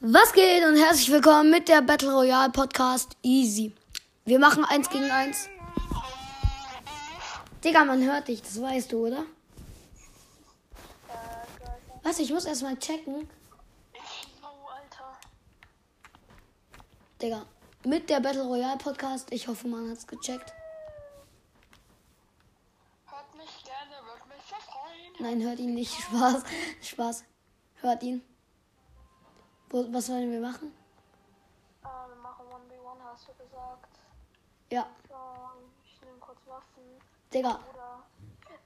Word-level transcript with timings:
Was 0.00 0.34
geht 0.34 0.62
und 0.62 0.76
herzlich 0.76 1.10
willkommen 1.10 1.50
mit 1.50 1.68
der 1.68 1.80
Battle 1.80 2.12
Royale 2.12 2.52
Podcast 2.52 3.16
Easy. 3.22 3.72
Wir 4.26 4.38
machen 4.38 4.62
eins 4.66 4.90
gegen 4.90 5.10
eins. 5.10 5.48
Digga, 7.64 7.82
man 7.82 8.04
hört 8.04 8.28
dich, 8.28 8.42
das 8.42 8.60
weißt 8.60 8.92
du, 8.92 9.06
oder? 9.06 9.24
Was? 12.02 12.18
Ich 12.18 12.30
muss 12.30 12.44
erstmal 12.44 12.76
checken. 12.78 13.26
Oh, 14.42 14.68
Alter. 14.68 15.18
Digga, 17.22 17.46
mit 17.84 18.10
der 18.10 18.20
Battle 18.20 18.42
Royale 18.42 18.76
Podcast. 18.76 19.32
Ich 19.32 19.48
hoffe, 19.48 19.66
man 19.66 19.88
hat's 19.90 20.06
gecheckt. 20.06 20.52
Hört 23.06 23.34
mich 23.34 23.64
gerne, 23.64 24.06
wird 24.06 24.28
mich 24.28 24.44
verfreuen. 24.44 25.12
Nein, 25.20 25.42
hört 25.42 25.58
ihn 25.58 25.72
nicht. 25.72 25.94
Spaß. 26.02 26.42
Spaß. 26.82 27.24
Hört 27.76 28.02
ihn. 28.02 28.22
Was 29.92 30.08
wollen 30.08 30.30
wir 30.32 30.40
machen? 30.40 30.72
Ah, 31.82 32.06
wir 32.08 32.16
machen 32.16 32.46
1v1, 32.46 33.04
hast 33.12 33.28
du 33.28 33.32
gesagt. 33.44 33.88
Ja, 34.70 34.86
So, 35.08 35.14
ich 35.84 36.00
nehme 36.02 36.18
kurz 36.18 36.38
Waffen. 36.46 36.82
Digga, 37.32 37.60
Oder 37.70 38.02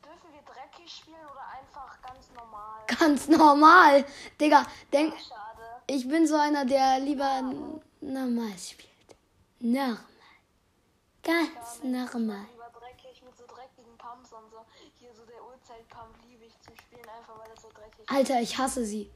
dürfen 0.04 0.32
wir 0.32 0.42
dreckig 0.42 0.90
spielen 0.92 1.24
oder 1.30 1.44
einfach 1.58 2.00
ganz 2.02 2.30
normal? 2.36 2.80
ganz 2.86 3.28
normal. 3.28 4.04
Digga, 4.40 4.64
denk, 4.92 5.14
Schade. 5.18 5.82
ich 5.88 6.06
bin 6.08 6.26
so 6.26 6.36
einer, 6.36 6.64
der 6.64 7.00
lieber 7.00 7.38
n- 7.38 7.80
normal 8.00 8.56
spielt. 8.58 8.88
Normal. 9.58 9.98
Ganz 11.22 11.82
normal. 11.82 12.46
Lieber 12.52 12.70
dreckig 12.78 13.22
mit 13.24 13.36
so 13.36 13.44
dreckigen 13.46 13.96
Pumps 13.98 14.32
und 14.32 14.50
so. 14.50 14.64
Hier 14.98 15.12
so 15.14 15.24
der 15.26 15.42
Uhrzeit-Pump 15.44 16.14
liebe 16.28 16.44
ich 16.46 16.58
zu 16.60 16.70
spielen, 16.76 17.06
einfach 17.18 17.38
weil 17.38 17.48
das 17.52 17.62
so 17.62 17.68
dreckig 17.74 18.00
ist. 18.00 18.10
Alter, 18.10 18.40
ich 18.40 18.56
hasse 18.56 18.84
sie. 18.86 19.10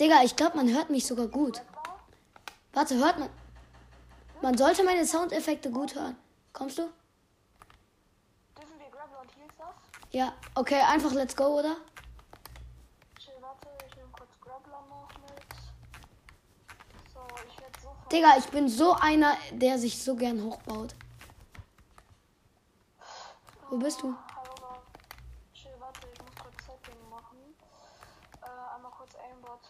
Digga, 0.00 0.22
ich 0.24 0.36
glaube, 0.36 0.56
man 0.56 0.72
hört 0.72 0.90
mich 0.90 1.06
sogar 1.06 1.28
gut. 1.28 1.62
Warte, 2.72 2.96
hört 2.96 3.18
man. 3.18 3.28
Man 4.40 4.58
sollte 4.58 4.82
meine 4.82 5.06
Soundeffekte 5.06 5.70
gut 5.70 5.94
hören. 5.94 6.16
Kommst 6.52 6.78
du? 6.78 6.82
Dürfen 8.58 8.78
wir 8.78 9.20
und? 9.20 9.30
Ja, 10.10 10.34
okay, 10.54 10.80
einfach 10.80 11.12
let's 11.12 11.36
go, 11.36 11.60
oder? 11.60 11.76
Chill, 13.18 13.34
warte, 13.40 13.68
ich 13.86 13.94
nehme 13.94 14.08
kurz 14.10 14.30
Grappler 14.40 14.82
noch 14.88 15.08
mit. 15.20 15.44
So, 17.14 17.20
ich 17.48 17.60
werde 17.60 17.80
sofort. 17.80 18.12
Digga, 18.12 18.36
ich 18.38 18.46
bin 18.48 18.68
so 18.68 18.94
einer, 18.94 19.36
der 19.52 19.78
sich 19.78 20.02
so 20.02 20.16
gern 20.16 20.42
hochbaut. 20.42 20.94
Wo 23.70 23.76
bist 23.78 24.02
du? 24.02 24.14
Hallo, 24.36 24.82
chill, 25.54 25.72
warte, 25.78 26.00
ich 26.12 26.20
muss 26.20 26.34
kurz 26.34 26.66
Setting 26.66 27.08
machen. 27.08 27.38
Äh, 28.42 28.74
einmal 28.74 28.92
kurz 28.92 29.14
Aimbot 29.14 29.60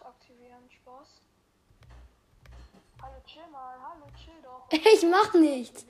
aktivieren, 0.43 0.71
Spaß. 0.71 1.09
Hallo, 3.03 3.15
chill 3.27 3.47
mal, 3.51 3.77
hallo, 3.81 4.07
chill 4.17 4.41
doch. 4.43 4.67
Ich 4.95 5.03
mach 5.09 5.35
nichts. 5.35 5.85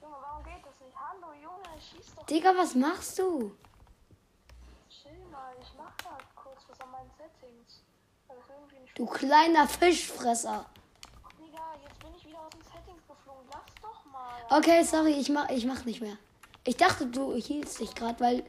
Junge, 0.00 0.16
warum 0.20 0.44
geht 0.44 0.64
das 0.64 0.80
nicht? 0.80 0.96
Hallo, 0.96 1.32
Junge, 1.34 1.80
schieß 1.80 2.14
doch. 2.14 2.26
Digga, 2.26 2.56
was 2.56 2.74
machst 2.74 3.18
du? 3.18 3.56
Chill 4.88 5.24
mal, 5.30 5.54
ich 5.60 5.72
mach 5.76 5.96
grad 5.98 6.22
kurz 6.34 6.62
was 6.68 6.80
an 6.80 6.90
meinen 6.90 7.10
Settings. 7.16 7.82
Du 8.94 9.06
kleiner 9.06 9.68
Fischfresser. 9.68 10.64
Digga, 11.38 11.74
jetzt 11.86 11.98
bin 12.00 12.14
ich 12.16 12.26
wieder 12.26 12.40
aus 12.40 12.50
den 12.50 12.62
Settings 12.62 13.06
geflogen. 13.06 13.46
Lass 13.52 13.74
doch 13.82 14.04
mal. 14.06 14.58
Okay, 14.58 14.82
sorry, 14.84 15.12
ich 15.12 15.28
mach, 15.28 15.48
ich 15.50 15.66
mach 15.66 15.84
nicht 15.84 16.00
mehr. 16.00 16.16
Ich 16.64 16.76
dachte, 16.76 17.06
du 17.06 17.34
hielst 17.34 17.78
dich 17.80 17.94
gerade, 17.94 18.18
weil 18.20 18.44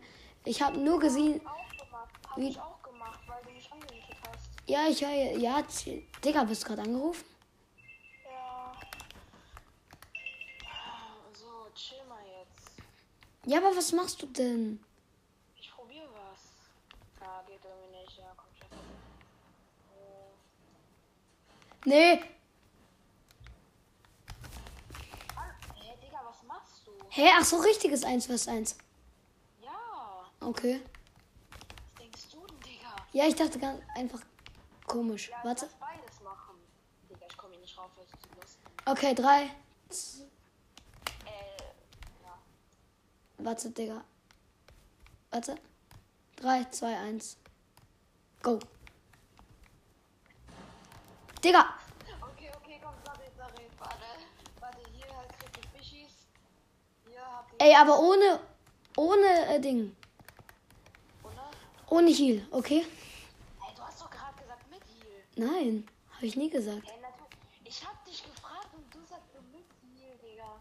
ich 0.46 0.62
habe 0.62 0.78
nur 0.78 1.00
gesehen. 1.00 1.42
Auch 1.46 1.70
gemacht. 1.86 2.10
Hab 2.30 2.38
Wie- 2.38 2.50
ich 2.50 2.60
auch 2.60 2.82
gemacht, 2.82 3.20
weil 3.28 3.44
du 3.44 3.52
mich 3.52 3.72
angemietet 3.72 4.16
hast. 4.28 4.50
Ja, 4.68 4.86
ich 4.90 5.02
höre. 5.02 5.38
Ja. 5.38 5.64
Digga, 6.24 6.44
bist 6.44 6.64
du 6.64 6.68
gerade 6.68 6.82
angerufen? 6.82 7.24
Ja. 8.26 8.74
So, 11.34 11.70
chill 11.74 12.04
mal 12.10 12.20
jetzt. 12.26 12.72
Ja, 13.46 13.60
aber 13.60 13.76
was 13.76 13.94
machst 13.94 14.22
du 14.22 14.26
denn? 14.26 14.84
Ich 15.56 15.72
probiere 15.72 16.10
was. 16.14 16.42
Ja, 17.22 17.42
geht 17.48 17.60
irgendwie 17.64 17.98
nicht. 18.02 18.18
Ja, 18.18 18.34
komm 18.36 18.50
schon. 18.60 18.68
Äh, 19.96 20.32
Nee. 21.86 22.20
Mann, 25.34 25.56
Hä, 25.76 25.96
Digga, 26.04 26.20
was 26.26 26.44
machst 26.44 26.86
du? 26.86 26.92
Hä, 27.10 27.30
ach 27.40 27.46
so, 27.46 27.56
richtiges 27.58 28.04
1 28.04 28.26
vs 28.28 28.48
1. 28.50 28.78
Ja. 29.62 30.26
Okay. 30.42 30.82
Was 30.82 32.00
denkst 32.04 32.30
du 32.34 32.46
denn, 32.46 32.60
Digga? 32.60 32.94
Ja, 33.14 33.28
ich 33.28 33.36
dachte 33.36 33.58
ganz 33.60 33.82
einfach 33.96 34.20
komisch. 34.88 35.30
Ja, 35.30 35.38
Warte. 35.44 35.70
Digga, 37.10 37.26
ich 37.30 37.38
komme 37.38 37.54
hier 37.54 37.62
nicht 37.62 37.78
rauf, 37.78 37.92
weil 37.96 38.06
ich 38.06 38.12
zu 38.12 38.30
lustig 38.40 38.60
Okay, 38.86 39.14
3. 39.14 39.44
Äh, 39.44 39.50
ja. 42.24 42.38
Warte, 43.38 43.70
Digga. 43.70 44.04
Warte. 45.30 45.56
3, 46.38 46.66
2, 46.72 46.98
1. 46.98 47.38
Go. 48.42 48.60
Digga. 51.44 51.66
Okay, 52.22 52.52
okay, 52.58 52.80
komm, 52.84 52.94
sorry, 53.06 53.30
sorry. 53.38 53.70
Warte, 53.80 54.06
warte, 54.60 54.80
hier 54.92 55.18
halt 55.18 55.30
kriegt 55.40 55.58
ihr 55.58 55.70
Fischis. 55.80 56.28
Hier 57.08 57.22
habt 57.22 57.52
ihr. 57.54 57.68
Ey, 57.68 57.76
aber 57.76 58.00
ohne. 58.00 58.40
Ohne 58.98 59.56
äh, 59.56 59.60
Ding. 59.60 59.96
Oder? 61.24 61.52
Ohne 61.90 62.10
Heal, 62.10 62.48
okay? 62.52 62.86
Ey, 63.62 63.76
du 63.76 63.82
hast 63.82 64.02
doch 64.02 64.10
gerade 64.10 64.36
gesagt 64.42 64.68
mit 64.70 64.82
Heal. 64.86 65.24
Nein, 65.38 65.88
habe 66.16 66.26
ich 66.26 66.36
nie 66.36 66.50
gesagt. 66.50 66.82
Ey. 66.88 66.98
Ich 67.64 67.86
hab 67.86 68.04
dich 68.06 68.24
gefragt 68.24 68.70
und 68.74 68.92
du 68.92 69.00
sagst 69.06 69.32
so 69.34 69.40
mit 69.52 69.66
Heal, 69.84 70.18
Digga. 70.18 70.58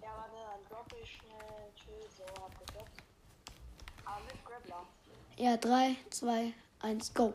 Ja, 0.00 0.16
warte, 0.16 0.36
dann 0.50 0.64
droppe 0.70 0.96
ich 1.02 1.16
schnell. 1.16 1.72
Chill, 1.74 2.08
so, 2.16 2.24
hab 2.42 2.58
gedroppt. 2.58 3.02
Aber 4.06 4.20
mit 4.24 4.44
Grappler. 4.46 4.86
Ja, 5.36 5.58
3, 5.58 5.96
2, 6.08 6.54
1, 6.80 7.12
go. 7.12 7.34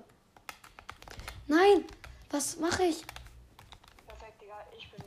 Nein, 1.45 1.85
was 2.31 2.57
mache 2.57 2.85
ich? 2.85 3.03
Perfekt, 4.07 4.41
Digga, 4.41 4.65
ich 4.75 4.89
bin. 4.89 5.03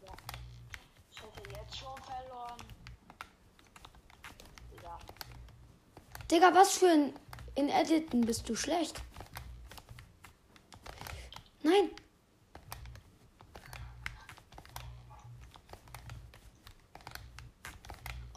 Digga. 0.00 0.12
Ich 1.10 1.22
hätte 1.22 1.50
jetzt 1.50 1.76
schon 1.76 1.96
verloren. 2.02 2.58
Digga. 4.70 4.98
Digga, 6.30 6.54
was 6.54 6.78
für 6.78 6.90
ein. 6.90 7.14
In 7.56 7.68
Editen 7.68 8.20
bist 8.20 8.48
du 8.48 8.54
schlecht. 8.54 9.00
Nein. 11.64 11.90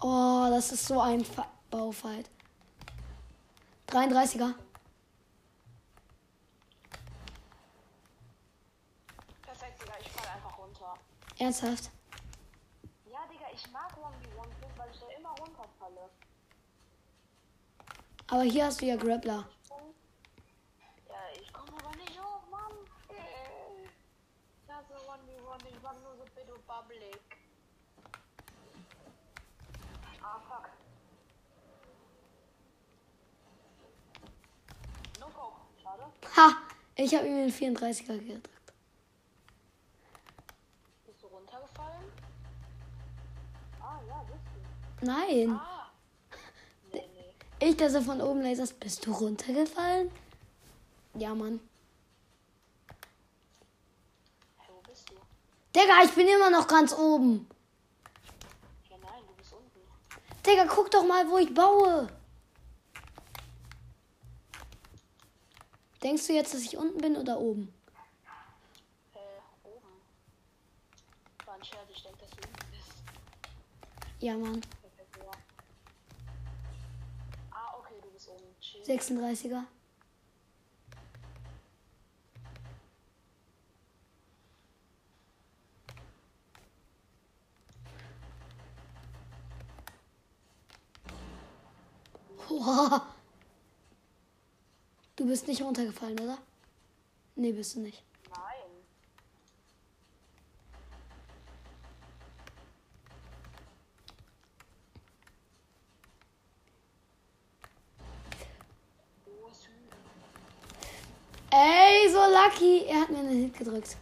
Oh, 0.02 0.48
das 0.50 0.72
ist 0.72 0.86
so 0.88 1.02
ein 1.02 1.26
Fa 1.26 1.46
Baufight. 1.70 2.30
33er. 3.88 4.54
Perfekt, 9.42 9.82
Digga, 9.82 9.94
ich 10.00 10.10
fall 10.12 10.28
einfach 10.34 10.58
runter. 10.58 10.94
Ernsthaft. 11.40 11.90
Ja, 13.12 13.20
Digga, 13.30 13.48
ich 13.54 13.70
mag 13.72 13.92
1v1 13.92 14.78
weil 14.78 14.92
ich 14.92 15.00
da 15.00 15.08
immer 15.18 15.30
runterfalle. 15.32 16.10
Aber 18.28 18.44
hier 18.44 18.66
hast 18.66 18.82
du 18.82 18.86
ja 18.86 18.96
Grappler. 18.96 19.46
Ja, 21.10 21.16
ich 21.42 21.52
komme 21.52 21.74
aber 21.84 21.96
nicht 21.98 22.22
hoch, 22.22 22.48
Mann. 22.50 22.72
Äh. 23.10 23.88
Ich 24.64 24.72
hasse 24.72 24.94
1v1, 24.94 25.68
ich 25.70 25.82
mag 25.82 25.96
nur 26.58 26.64
so 26.66 26.84
Bit 26.88 27.04
und 27.04 27.12
Public. 27.12 27.20
Ah, 30.22 30.40
fuck. 30.48 30.70
No 35.20 35.28
go. 35.28 35.54
Schade. 35.82 36.04
Ha! 36.36 36.58
Ich 36.96 37.14
habe 37.16 37.28
ihm 37.28 37.36
den 37.36 37.52
34er 37.52 38.18
gedrückt. 38.18 38.50
Bist 41.06 41.22
du 41.22 41.28
runtergefallen? 41.28 42.12
Ah, 43.80 44.00
ja, 44.08 44.24
bist 44.24 44.42
du. 45.00 45.06
Nein. 45.06 45.52
Ah. 45.52 45.92
Nee, 46.92 47.10
nee. 47.14 47.68
Ich, 47.68 47.78
dass 47.78 47.94
er 47.94 48.02
von 48.02 48.22
oben 48.22 48.42
laserst. 48.42 48.80
Bist 48.80 49.06
du 49.06 49.12
runtergefallen? 49.12 50.12
Ja, 51.14 51.34
Mann. 51.36 51.60
Digga, 55.78 56.04
ich 56.04 56.12
bin 56.16 56.28
immer 56.28 56.50
noch 56.50 56.68
ganz 56.68 56.92
oben. 56.92 57.48
Ja, 58.90 58.98
nein, 58.98 59.22
du 59.28 59.34
bist 59.36 59.54
unten. 59.54 59.80
Digga, 60.44 60.66
guck 60.66 60.90
doch 60.90 61.06
mal, 61.06 61.30
wo 61.30 61.38
ich 61.38 61.54
baue. 61.54 62.08
Denkst 66.02 66.26
du 66.26 66.34
jetzt, 66.34 66.56
dass 66.56 66.62
ich 66.62 66.78
unten 66.78 66.98
bin 67.00 67.16
oder 67.16 67.40
oben? 67.40 67.72
Äh, 69.14 69.20
oben. 69.68 70.02
War 71.46 71.54
ein 71.54 71.64
Scherz, 71.64 71.90
ich 71.96 72.02
denke, 72.02 72.18
dass 72.22 72.32
du 72.32 72.38
unten 72.38 72.72
bist. 72.72 72.94
Ja, 74.20 74.36
Mann. 74.36 74.62
36er. 78.88 79.64
Du 95.28 95.32
bist 95.32 95.46
nicht 95.46 95.62
runtergefallen, 95.62 96.18
oder? 96.22 96.38
Nee, 97.36 97.52
bist 97.52 97.76
du 97.76 97.82
nicht. 97.82 98.02
Nein. 98.30 98.40
Ey, 111.52 112.10
so 112.10 112.20
lucky. 112.20 112.86
Er 112.86 113.02
hat 113.02 113.10
mir 113.10 113.18
einen 113.18 113.42
Hit 113.42 113.58
gedrückt. 113.58 113.98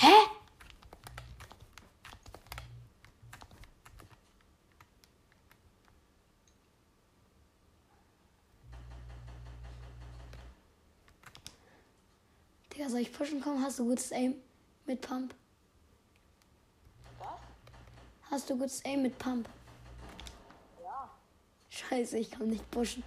Ja, 0.00 0.08
ja, 0.08 0.26
ja. 12.82 12.88
Soll 12.88 13.00
ich 13.00 13.12
pushen 13.12 13.40
kommen? 13.40 13.62
Hast 13.62 13.78
du 13.78 13.84
gutes 13.84 14.12
Aim 14.12 14.34
mit 14.86 15.00
Pump? 15.00 15.34
Was? 17.18 17.28
Hast 18.30 18.50
du 18.50 18.56
gutes 18.56 18.84
Aim 18.84 19.02
mit 19.02 19.16
Pump? 19.18 19.48
Ja. 20.82 21.10
Scheiße, 21.70 22.18
ich 22.18 22.30
kann 22.30 22.48
nicht 22.48 22.68
pushen. 22.70 23.02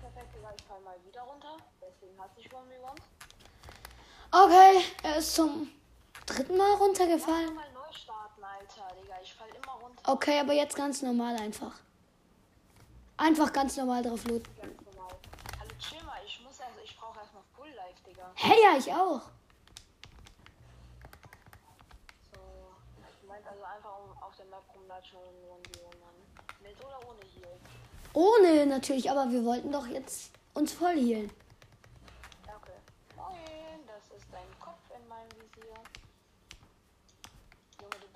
Perfekt, 0.00 0.28
ich 0.58 0.64
fall 0.64 0.80
mal 0.80 0.96
wieder 1.06 1.22
runter. 1.22 1.56
Deswegen 2.00 2.18
One 2.18 2.30
v 2.68 2.82
One. 2.82 3.00
Okay, 4.30 4.84
er 5.02 5.16
ist 5.16 5.34
zum 5.34 5.70
dritten 6.26 6.56
Mal 6.56 6.74
runtergefallen. 6.74 7.54
mal 7.54 7.70
neu 7.72 7.92
starten, 7.92 8.42
Alter, 8.42 8.94
Digga. 9.00 9.14
Ich 9.22 9.34
fall 9.34 9.48
immer 9.48 9.72
runter. 9.72 10.12
Okay, 10.12 10.40
aber 10.40 10.52
jetzt 10.52 10.76
ganz 10.76 11.02
normal 11.02 11.36
einfach. 11.36 11.74
Einfach 13.16 13.52
ganz 13.52 13.76
normal 13.76 14.02
drauf 14.02 14.24
looten. 14.24 14.50
Ganz 14.60 14.74
normal. 14.86 15.14
Hallo, 15.60 15.70
chill 15.78 16.02
mal. 16.02 16.20
Ich 16.26 16.40
muss 16.40 16.60
also, 16.60 16.80
ich 16.82 16.96
brauche 16.96 17.18
erstmal 17.20 17.42
Full 17.54 17.70
Life, 17.70 18.02
Digga. 18.06 18.30
Hey, 18.34 18.56
ja, 18.62 18.76
ich 18.76 18.92
auch. 18.92 19.20
So. 22.32 22.40
Du 23.20 23.26
meinst 23.28 23.46
also 23.46 23.62
einfach 23.62 23.98
um 24.00 24.22
auf 24.22 24.34
der 24.36 24.46
Map 24.46 24.64
rumlatschen 24.74 25.18
und 25.18 25.78
One 25.78 25.96
machen. 26.00 26.60
Mit 26.60 26.76
oder 26.84 26.98
ohne 27.08 27.20
Heal? 27.20 27.60
Ohne 28.14 28.66
natürlich, 28.66 29.10
aber 29.10 29.30
wir 29.30 29.44
wollten 29.44 29.70
doch 29.70 29.86
jetzt 29.86 30.32
uns 30.54 30.72
voll 30.72 30.96
healen. 30.96 31.30
Ja, 32.46 32.56
okay. 32.56 32.78
Moin, 33.16 33.86
das 33.86 34.16
ist 34.16 34.26
dein 34.32 34.58
Kopf 34.60 34.80
in 34.96 35.06
meinem 35.08 35.30
Visier. 35.32 35.74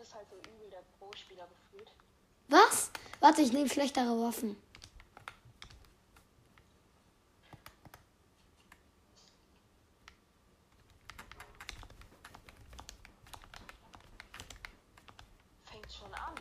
Bist 0.08 0.16
halt 0.16 0.30
so 0.30 0.36
übel 0.36 0.70
der 0.70 0.82
Pro-Spieler 0.98 1.46
gefühlt. 1.46 1.92
Was? 2.48 2.90
Warte, 3.20 3.42
ich 3.42 3.52
nehme 3.52 3.68
schlechtere 3.68 4.18
Waffen. 4.18 4.56
Fängt 15.66 15.92
schon 15.92 16.14
an. 16.14 16.34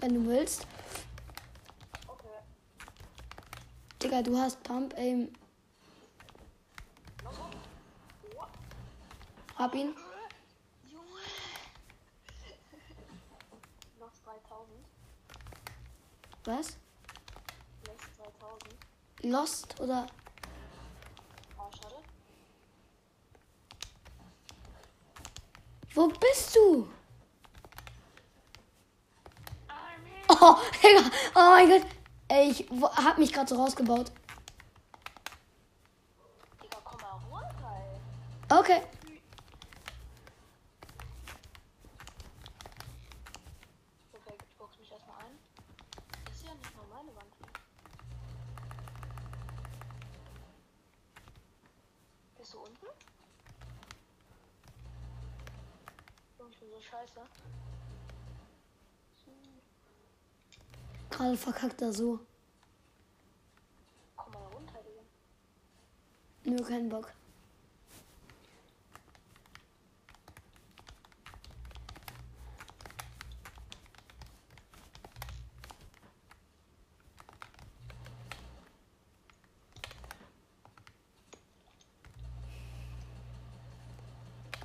Wenn 0.00 0.14
du 0.14 0.26
willst. 0.26 0.66
Okay. 2.08 2.26
Digga, 4.02 4.20
du 4.22 4.36
hast 4.36 4.60
Pump 4.64 4.94
Aim. 4.96 5.32
Hab 9.56 9.74
ihn. 9.76 9.94
Junge. 10.90 11.04
Noch 13.98 14.10
2000. 14.24 14.68
Was? 16.50 16.76
Noch 17.86 17.96
2000. 18.40 18.76
Lost 19.22 19.80
oder? 19.80 20.06
Oh, 21.56 21.70
schade. 21.76 21.94
Wo 25.94 26.08
bist 26.08 26.56
du? 26.56 26.88
Oh, 30.28 30.56
Digga. 30.82 31.10
Oh 31.34 31.50
mein 31.50 31.68
Gott. 31.68 31.86
Ey, 32.28 32.50
ich 32.50 32.66
hab 32.96 33.18
mich 33.18 33.32
gerade 33.32 33.48
so 33.48 33.56
rausgebaut. 33.56 34.10
Okay. 38.52 38.82
Perfekt, 44.10 44.44
ich 44.48 44.56
box 44.56 44.76
mich 44.78 44.90
erstmal 44.90 45.18
ein. 45.18 45.38
Das 46.24 46.34
ist 46.34 46.44
ja 46.44 46.54
nicht 46.54 46.76
mal 46.76 46.84
meine 46.88 47.14
Wand. 47.14 47.32
Bist 52.38 52.54
du 52.54 52.58
unten? 52.58 52.86
Junge, 56.38 56.49
Ich 56.49 56.49
bin 56.60 56.70
so 56.70 56.80
scheiße. 56.80 57.20
Gerade 61.10 61.36
verkackt 61.36 61.82
er 61.82 61.92
so. 61.92 62.20
Komm 64.16 64.32
mal 64.32 64.46
runter, 64.52 64.78
Digga. 64.82 66.56
Nur 66.56 66.66
keinen 66.66 66.88
Bock. 66.88 67.12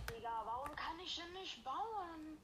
Digga, 0.10 0.44
warum 0.46 0.76
kann 0.76 0.95
ich 1.06 1.16
denn 1.16 1.34
nicht 1.34 1.64
bauen? 1.64 2.40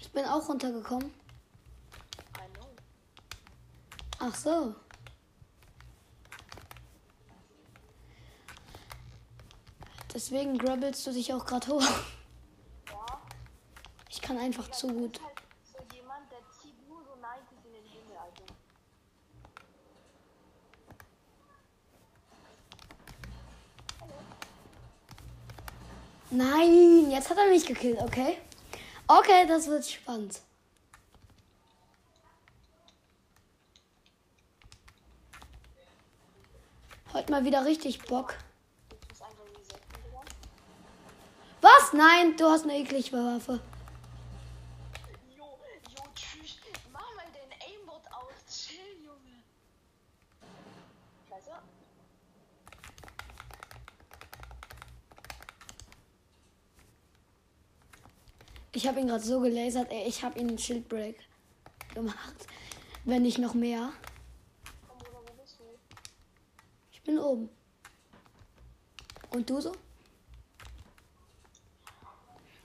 Ich 0.00 0.10
bin 0.10 0.24
auch 0.24 0.48
runtergekommen. 0.48 1.12
Ach 4.20 4.34
so. 4.34 4.74
Deswegen 10.12 10.58
grabbelst 10.58 11.06
du 11.06 11.12
dich 11.12 11.32
auch 11.32 11.46
gerade 11.46 11.68
hoch. 11.68 11.82
Ja. 12.88 13.22
Ich 14.08 14.20
kann 14.20 14.36
einfach 14.38 14.68
zu 14.70 14.88
gut. 14.88 15.12
bist 15.12 15.24
halt 15.24 15.38
so 15.62 15.96
jemand, 15.96 16.32
der 16.32 16.38
zieht 16.50 16.88
nur 16.88 17.04
so 17.04 17.14
90 17.14 17.64
in 17.64 17.72
den 17.72 17.84
Himmel, 17.84 18.16
Alter. 18.16 18.44
Nein, 26.38 27.10
jetzt 27.10 27.30
hat 27.30 27.36
er 27.36 27.48
mich 27.48 27.66
gekillt, 27.66 27.98
okay? 28.00 28.38
Okay, 29.08 29.44
das 29.48 29.66
wird 29.66 29.84
spannend. 29.84 30.40
Heute 37.12 37.32
mal 37.32 37.44
wieder 37.44 37.64
richtig 37.64 37.98
Bock. 38.02 38.36
Was? 41.60 41.92
Nein, 41.92 42.36
du 42.36 42.44
hast 42.44 42.62
eine 42.62 42.76
eklige 42.78 43.16
Waffe. 43.16 43.58
Jo, 45.36 45.58
jo, 45.96 46.02
tschüss. 46.14 46.58
Mach 46.92 47.00
mal 47.16 47.26
den 47.34 47.50
Aimbot 47.68 48.02
aus. 48.12 48.44
Chill, 48.48 48.78
Junge. 49.04 49.42
Scheiße. 51.28 51.50
Ich 58.78 58.86
habe 58.86 59.00
ihn 59.00 59.08
gerade 59.08 59.24
so 59.24 59.40
gelasert, 59.40 59.90
ey, 59.90 60.06
ich 60.06 60.22
habe 60.22 60.38
ihn 60.38 60.50
einen 60.50 60.56
Shieldbreak 60.56 61.18
gemacht. 61.94 62.46
Wenn 63.04 63.22
nicht 63.22 63.38
noch 63.38 63.52
mehr. 63.52 63.92
Komm, 64.86 64.98
wo 65.00 65.32
bist 65.42 65.58
du? 65.58 65.64
Ich 66.92 67.02
bin 67.02 67.18
oben. 67.18 67.48
Und 69.30 69.50
du 69.50 69.60
so? 69.60 69.72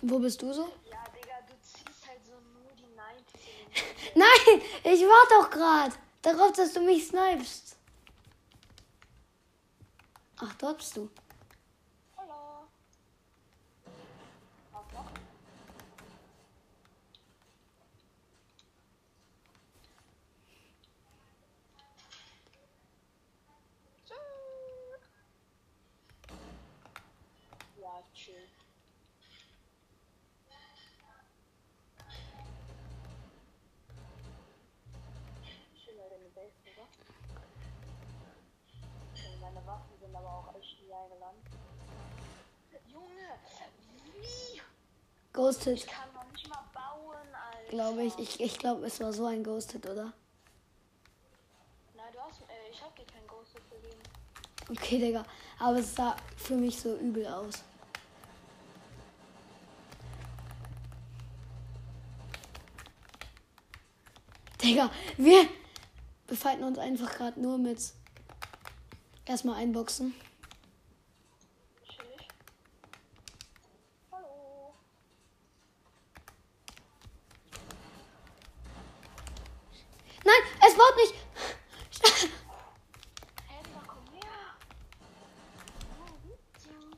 Wo 0.03 0.19
bist 0.19 0.39
du 0.39 0.53
so? 0.53 0.71
Ja, 0.87 1.03
Digga, 1.15 1.39
du 1.47 1.53
ziehst 1.59 2.07
halt 2.07 2.23
so 2.23 2.33
nur 2.33 2.71
die 2.77 2.95
90 2.95 3.33
in 3.47 3.73
den 3.73 3.95
Himmel. 3.97 4.27
Nein, 4.53 4.61
ich 4.83 5.01
war 5.01 5.41
doch 5.41 5.49
gerade 5.49 5.95
darauf, 6.21 6.51
dass 6.51 6.73
du 6.73 6.81
mich 6.81 7.07
snipest. 7.07 7.75
Ach, 10.37 10.53
dort 10.59 10.77
bist 10.77 10.95
du. 10.95 11.09
Hallo. 12.15 12.67
Was 14.73 14.93
noch? 14.93 15.11
oder? 36.73 36.87
Okay, 39.13 39.39
Meine 39.41 39.65
Waffen 39.65 39.97
sind 39.99 40.15
aber 40.15 40.29
auch 40.29 40.55
echt 40.55 40.81
nie 40.81 40.93
eingeladen. 40.93 41.13
Junge, 42.91 43.39
wie? 44.21 44.61
Ghosted, 45.33 45.77
Ich 45.77 45.87
kann 45.87 46.13
noch 46.13 46.31
nicht 46.31 46.47
mal 46.49 46.63
bauen, 46.73 47.15
Alter. 47.33 47.69
glaube 47.69 48.03
ich. 48.03 48.17
Ich, 48.19 48.39
ich 48.39 48.57
glaube, 48.59 48.85
es 48.85 48.99
war 48.99 49.11
so 49.13 49.25
ein 49.25 49.43
Ghosted, 49.43 49.85
oder? 49.85 50.13
Nein, 51.95 52.05
du 52.13 52.19
hast. 52.19 52.41
Äh, 52.41 52.69
ich 52.71 52.81
hab 52.81 52.95
dir 52.95 53.05
kein 53.05 53.25
Ghosted 53.27 53.61
gegeben. 53.69 54.01
Okay, 54.69 54.99
Digga. 54.99 55.25
Aber 55.59 55.77
es 55.79 55.95
sah 55.95 56.15
für 56.37 56.55
mich 56.55 56.79
so 56.79 56.95
übel 56.97 57.27
aus. 57.27 57.63
Digga, 64.61 64.89
wir 65.17 65.47
befinden 66.27 66.63
uns 66.63 66.77
einfach 66.77 67.11
gerade 67.17 67.39
nur 67.39 67.57
mit 67.57 67.79
erstmal 69.25 69.55
einboxen. 69.61 70.13
Chillig. 71.85 72.27
Hallo. 74.11 74.73
Nein, 80.23 80.41
es 80.65 80.75
baut 80.77 80.95
nicht. 80.95 81.13
Hey, 83.49 83.63
Digga, 83.65 83.81
komm 83.85 84.05
her. 84.13 84.55
Oh, 85.99 86.13
bitte. 86.23 86.97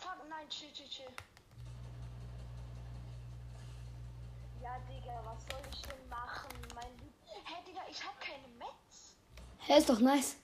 Fuck, 0.00 0.28
nein, 0.28 0.48
chill. 0.96 1.06
Ja, 4.62 4.78
Digga, 4.88 5.20
was 5.24 5.42
soll 5.50 5.62
ich 5.70 5.82
denn 5.82 6.08
machen? 6.08 6.50
Mein. 6.74 6.86
Hey, 7.44 7.62
Digga, 7.66 7.80
ich 7.90 8.02
hab 8.02 8.18
keine 8.20 8.48
Metz. 8.58 9.16
Hä, 9.58 9.78
ist 9.78 9.88
doch 9.88 10.00
nice. 10.00 10.36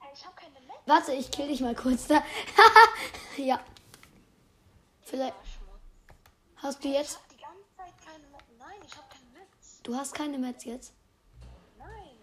Hey, 0.00 0.10
ich 0.14 0.24
hab 0.24 0.36
keine 0.36 0.60
Metz. 0.60 0.78
Warte, 0.86 1.12
ich 1.12 1.30
kill 1.30 1.48
dich 1.48 1.60
mal 1.60 1.74
kurz 1.74 2.06
da. 2.06 2.22
ja. 3.36 3.60
Vielleicht 5.02 5.34
hast 6.56 6.84
du 6.84 6.88
Ich 6.88 6.94
jetzt. 6.94 7.16
hab 7.18 7.28
die 7.28 7.36
ganze 7.38 7.64
Zeit 7.76 7.94
keine 8.04 8.26
Metz. 8.28 8.44
Nein, 8.58 8.78
ich 8.86 8.96
hab 8.96 9.10
keine 9.10 9.24
Metz. 9.38 9.80
Du 9.82 9.94
hast 9.94 10.14
keine 10.14 10.38
Metz 10.38 10.64
jetzt. 10.64 10.92
Nein. 11.78 12.18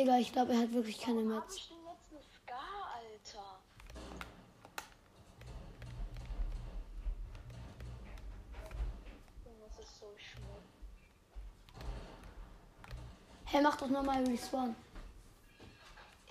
Digga, 0.00 0.16
ich 0.16 0.32
glaube, 0.32 0.54
er 0.54 0.60
hat 0.60 0.72
wirklich 0.72 0.98
keine 0.98 1.20
Metz. 1.20 1.58
schmutz. 1.58 1.98
Hä, 13.44 13.60
mach 13.60 13.76
doch 13.76 13.88
nochmal 13.88 14.24
Respawn. 14.24 14.74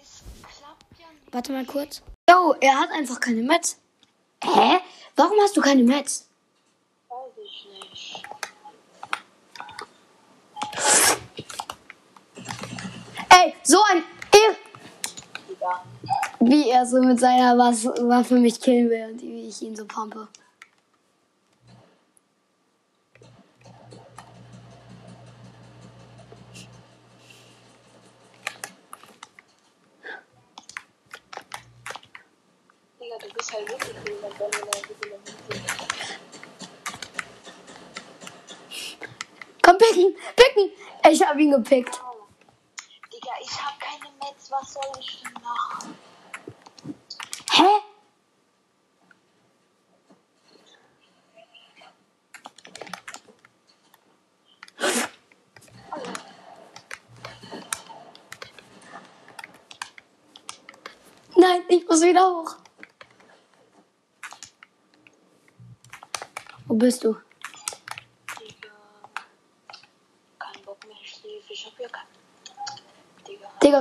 Es 0.02 0.24
klappt 0.42 1.00
ja 1.00 1.06
nicht. 1.12 1.32
Warte 1.32 1.52
mal 1.52 1.66
kurz. 1.66 2.02
Yo, 2.28 2.56
er 2.60 2.76
hat 2.76 2.90
einfach 2.90 3.20
keine 3.20 3.44
Metz. 3.44 3.78
Hä? 4.44 4.80
Warum 5.16 5.38
hast 5.44 5.56
du 5.56 5.62
keine 5.62 5.84
Metz? 5.84 6.28
Weiß 7.08 7.38
ich 7.38 7.68
nicht. 7.70 8.24
Ey, 13.42 13.56
so 13.64 13.78
ein. 13.90 14.04
Wie 16.42 16.70
er 16.70 16.86
so 16.86 17.02
mit 17.02 17.20
seiner 17.20 17.58
Waffe 17.58 18.36
mich 18.36 18.60
killen 18.60 18.90
will 18.90 19.12
und 19.12 19.22
wie 19.22 19.48
ich 19.48 19.62
ihn 19.62 19.76
so 19.76 19.86
pumpe. 19.86 20.28
Digga, 33.00 33.18
du 33.20 33.34
bist 33.34 33.54
halt 33.54 33.70
wirklich 33.70 33.96
wenn 34.04 34.18
du 34.18 34.22
Komm, 39.62 39.78
picken, 39.78 40.16
picken. 40.36 40.72
Ich 41.10 41.22
hab 41.22 41.38
ihn 41.38 41.52
gepickt. 41.52 42.02
Soll 44.72 44.84
ich 45.00 45.24
machen? 45.42 45.98
Hä? 47.50 47.64
Nein, 61.36 61.64
ich 61.70 61.88
muss 61.88 62.02
wieder 62.04 62.22
hoch. 62.30 62.56
Wo 66.68 66.76
bist 66.76 67.04
du? 67.04 67.16
Digga. 68.40 68.70
Kein 70.38 70.62
Bock 70.64 70.86
mehr, 70.86 70.96
ich 71.02 71.10
schläfe. 71.16 71.54
Ich 71.54 71.66
hab 71.66 71.80
ja 71.80 71.90
kein. 71.90 72.06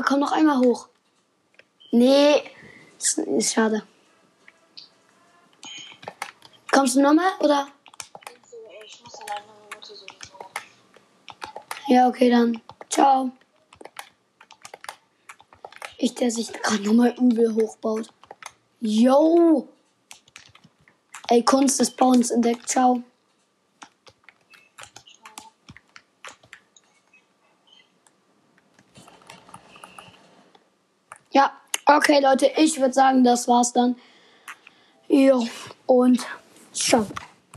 Komm 0.04 0.20
noch 0.20 0.32
einmal 0.32 0.58
hoch. 0.58 0.88
Nee, 1.90 2.42
ist, 2.98 3.18
ist 3.18 3.52
schade. 3.54 3.82
Kommst 6.70 6.96
du 6.96 7.02
nochmal 7.02 7.32
oder? 7.40 7.68
Ich 8.84 9.02
muss 9.02 9.14
in 9.20 9.30
einer 9.30 9.40
Minute 9.70 9.94
sowieso. 9.94 10.38
Ja, 11.88 12.08
okay, 12.08 12.30
dann. 12.30 12.60
Ciao. 12.90 13.32
Ich, 15.96 16.14
der 16.14 16.30
sich 16.30 16.52
gerade 16.52 16.82
nochmal 16.82 17.14
übel 17.18 17.54
hochbaut. 17.54 18.08
Yo! 18.80 19.68
Ey, 21.28 21.44
Kunst 21.44 21.80
des 21.80 21.90
Bauens 21.90 22.30
entdeckt. 22.30 22.68
Ciao. 22.68 23.02
Ja, 31.30 31.60
okay, 31.98 32.20
Leute, 32.20 32.50
ich 32.56 32.80
würde 32.80 32.94
sagen, 32.94 33.24
das 33.24 33.48
war's 33.48 33.72
dann. 33.72 33.96
Jo, 35.08 35.46
und 35.86 36.24
ciao. 36.72 37.06